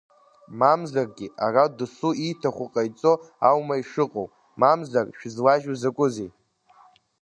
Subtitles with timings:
[0.59, 3.13] Мамзаргьы, ара досу ииҭаху ҟаиҵо
[3.49, 4.27] аума ишыҟоу,
[4.59, 6.29] мамзар шәызлажьу закәызеи?